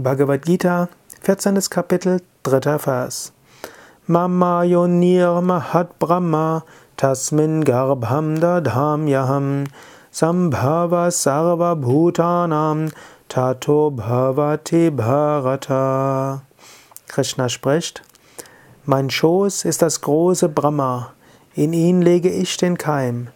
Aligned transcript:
Bhagavad 0.00 0.46
Gita, 0.46 0.88
14. 1.22 1.58
Kapitel, 1.68 2.20
3. 2.44 2.78
Vers. 2.78 3.32
Mama 4.06 4.62
yonir 4.64 5.42
mahat 5.42 5.98
brahma 5.98 6.62
tasmin 6.96 7.64
garbham 7.64 8.38
dadham 8.38 9.08
yaham 9.08 9.66
sambhava 10.12 11.10
sarva 11.10 11.74
bhutanam 11.74 12.94
tato 13.28 13.90
bhavati 13.90 14.94
bharata. 14.94 16.42
Krishna 17.08 17.48
spricht, 17.48 18.02
mein 18.84 19.10
Schoß 19.10 19.64
ist 19.64 19.82
das 19.82 20.00
große 20.00 20.48
Brahma, 20.48 21.12
in 21.56 21.72
ihn 21.72 22.02
lege 22.02 22.30
ich 22.30 22.56
den 22.56 22.78
Keim. 22.78 23.30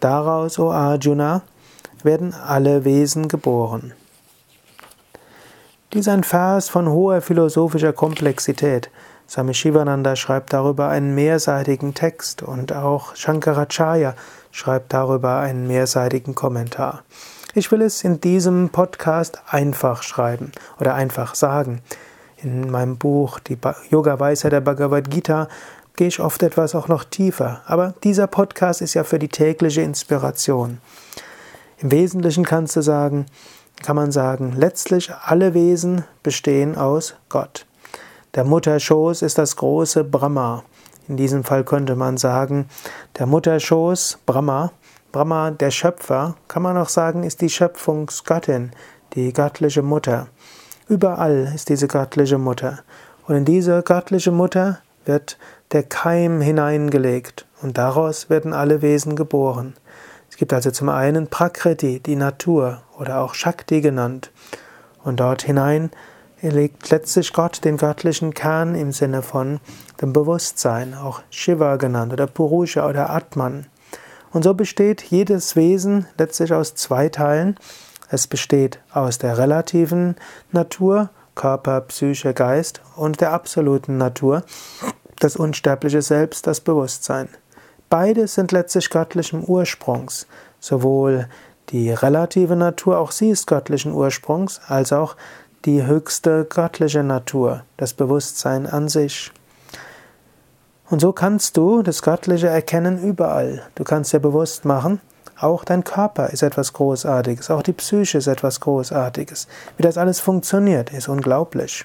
Daraus, 0.00 0.58
o 0.58 0.72
Arjuna, 0.72 1.42
werden 2.02 2.34
alle 2.34 2.84
Wesen 2.84 3.28
geboren. 3.28 3.92
Dies 5.94 6.00
ist 6.00 6.08
ein 6.08 6.22
Vers 6.22 6.68
von 6.68 6.86
hoher 6.90 7.22
philosophischer 7.22 7.94
Komplexität. 7.94 8.90
Swami 9.26 9.54
Shivananda 9.54 10.16
schreibt 10.16 10.52
darüber 10.52 10.88
einen 10.90 11.14
mehrseitigen 11.14 11.94
Text 11.94 12.42
und 12.42 12.74
auch 12.74 13.16
Shankaracharya 13.16 14.14
schreibt 14.50 14.92
darüber 14.92 15.38
einen 15.38 15.66
mehrseitigen 15.66 16.34
Kommentar. 16.34 17.04
Ich 17.54 17.72
will 17.72 17.80
es 17.80 18.04
in 18.04 18.20
diesem 18.20 18.68
Podcast 18.68 19.40
einfach 19.48 20.02
schreiben 20.02 20.52
oder 20.78 20.94
einfach 20.94 21.34
sagen. 21.34 21.80
In 22.36 22.70
meinem 22.70 22.98
Buch 22.98 23.38
Die 23.38 23.56
Yoga 23.88 24.20
Weisheit 24.20 24.52
der 24.52 24.60
Bhagavad 24.60 25.10
Gita 25.10 25.48
gehe 25.96 26.08
ich 26.08 26.20
oft 26.20 26.42
etwas 26.42 26.74
auch 26.74 26.88
noch 26.88 27.04
tiefer, 27.04 27.62
aber 27.64 27.94
dieser 28.04 28.26
Podcast 28.26 28.82
ist 28.82 28.92
ja 28.92 29.04
für 29.04 29.18
die 29.18 29.28
tägliche 29.28 29.80
Inspiration. 29.80 30.82
Im 31.78 31.90
Wesentlichen 31.92 32.44
kannst 32.44 32.76
du 32.76 32.82
sagen, 32.82 33.24
kann 33.82 33.96
man 33.96 34.12
sagen, 34.12 34.52
letztlich 34.56 35.12
alle 35.12 35.54
Wesen 35.54 36.04
bestehen 36.22 36.76
aus 36.76 37.14
Gott. 37.28 37.66
Der 38.34 38.44
Mutterschoß 38.44 39.22
ist 39.22 39.38
das 39.38 39.56
große 39.56 40.04
Brahma. 40.04 40.64
In 41.08 41.16
diesem 41.16 41.44
Fall 41.44 41.64
könnte 41.64 41.96
man 41.96 42.18
sagen, 42.18 42.68
der 43.18 43.26
Mutterschoß, 43.26 44.18
Brahma, 44.26 44.72
Brahma, 45.10 45.50
der 45.50 45.70
Schöpfer, 45.70 46.36
kann 46.48 46.62
man 46.62 46.76
auch 46.76 46.90
sagen, 46.90 47.22
ist 47.22 47.40
die 47.40 47.48
Schöpfungsgöttin, 47.48 48.72
die 49.14 49.32
göttliche 49.32 49.82
Mutter. 49.82 50.28
Überall 50.88 51.50
ist 51.54 51.70
diese 51.70 51.88
göttliche 51.88 52.38
Mutter. 52.38 52.80
Und 53.26 53.36
in 53.36 53.44
diese 53.44 53.82
göttliche 53.82 54.32
Mutter 54.32 54.80
wird 55.04 55.38
der 55.72 55.82
Keim 55.82 56.40
hineingelegt 56.40 57.46
und 57.62 57.78
daraus 57.78 58.30
werden 58.30 58.52
alle 58.52 58.82
Wesen 58.82 59.16
geboren. 59.16 59.74
Es 60.30 60.36
gibt 60.36 60.52
also 60.52 60.70
zum 60.70 60.88
einen 60.88 61.28
Prakriti, 61.28 62.00
die 62.00 62.16
Natur 62.16 62.82
oder 62.98 63.20
auch 63.20 63.34
Shakti 63.34 63.80
genannt. 63.80 64.30
Und 65.02 65.20
dort 65.20 65.42
hinein 65.42 65.90
legt 66.40 66.90
letztlich 66.90 67.32
Gott 67.32 67.64
den 67.64 67.76
göttlichen 67.76 68.34
Kern 68.34 68.74
im 68.74 68.92
Sinne 68.92 69.22
von 69.22 69.60
dem 70.00 70.12
Bewusstsein, 70.12 70.94
auch 70.94 71.22
Shiva 71.30 71.76
genannt 71.76 72.12
oder 72.12 72.26
Purusha 72.26 72.88
oder 72.88 73.10
Atman. 73.10 73.66
Und 74.30 74.44
so 74.44 74.54
besteht 74.54 75.02
jedes 75.02 75.56
Wesen 75.56 76.06
letztlich 76.18 76.52
aus 76.52 76.74
zwei 76.74 77.08
Teilen. 77.08 77.56
Es 78.10 78.26
besteht 78.26 78.80
aus 78.92 79.18
der 79.18 79.38
relativen 79.38 80.16
Natur, 80.52 81.10
Körper, 81.34 81.80
Psyche, 81.82 82.34
Geist 82.34 82.82
und 82.96 83.20
der 83.20 83.32
absoluten 83.32 83.96
Natur, 83.96 84.42
das 85.18 85.36
unsterbliche 85.36 86.02
Selbst, 86.02 86.46
das 86.46 86.60
Bewusstsein. 86.60 87.28
Beide 87.88 88.28
sind 88.28 88.52
letztlich 88.52 88.90
göttlichen 88.90 89.44
Ursprungs. 89.46 90.26
Sowohl 90.60 91.28
die 91.70 91.90
relative 91.90 92.56
Natur, 92.56 92.98
auch 92.98 93.12
sie 93.12 93.30
ist 93.30 93.46
göttlichen 93.46 93.92
Ursprungs, 93.92 94.60
als 94.66 94.92
auch 94.92 95.16
die 95.64 95.84
höchste 95.84 96.46
göttliche 96.48 97.02
Natur, 97.02 97.64
das 97.76 97.92
Bewusstsein 97.92 98.66
an 98.66 98.88
sich. 98.88 99.32
Und 100.88 101.00
so 101.00 101.12
kannst 101.12 101.56
du 101.56 101.82
das 101.82 102.00
Göttliche 102.02 102.48
erkennen 102.48 103.02
überall. 103.02 103.62
Du 103.74 103.84
kannst 103.84 104.12
dir 104.12 104.20
bewusst 104.20 104.64
machen, 104.64 105.00
auch 105.40 105.64
dein 105.64 105.84
Körper 105.84 106.30
ist 106.30 106.42
etwas 106.42 106.72
Großartiges, 106.72 107.50
auch 107.50 107.62
die 107.62 107.72
Psyche 107.72 108.18
ist 108.18 108.26
etwas 108.26 108.60
Großartiges. 108.60 109.46
Wie 109.76 109.82
das 109.82 109.98
alles 109.98 110.18
funktioniert, 110.18 110.92
ist 110.92 111.08
unglaublich. 111.08 111.84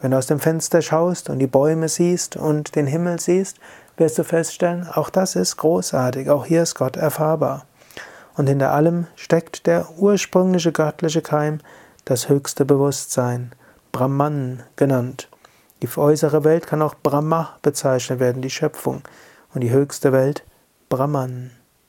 Wenn 0.00 0.12
du 0.12 0.18
aus 0.18 0.26
dem 0.26 0.38
Fenster 0.38 0.80
schaust 0.80 1.28
und 1.28 1.40
die 1.40 1.48
Bäume 1.48 1.88
siehst 1.88 2.36
und 2.36 2.76
den 2.76 2.86
Himmel 2.86 3.18
siehst, 3.18 3.58
wirst 3.96 4.18
du 4.18 4.24
feststellen, 4.24 4.88
auch 4.88 5.10
das 5.10 5.34
ist 5.34 5.56
großartig, 5.56 6.30
auch 6.30 6.46
hier 6.46 6.62
ist 6.62 6.76
Gott 6.76 6.96
erfahrbar. 6.96 7.66
Und 8.38 8.46
hinter 8.46 8.70
allem 8.70 9.08
steckt 9.16 9.66
der 9.66 9.98
ursprüngliche 9.98 10.70
göttliche 10.70 11.22
Keim, 11.22 11.58
das 12.04 12.28
höchste 12.28 12.64
Bewusstsein, 12.64 13.50
Brahman 13.90 14.62
genannt. 14.76 15.28
Die 15.82 15.88
äußere 15.96 16.44
Welt 16.44 16.64
kann 16.64 16.80
auch 16.80 16.94
Brahma 16.94 17.56
bezeichnet 17.62 18.20
werden, 18.20 18.40
die 18.40 18.48
Schöpfung, 18.48 19.02
und 19.52 19.62
die 19.62 19.72
höchste 19.72 20.12
Welt 20.12 20.44
Brahman. 20.88 21.50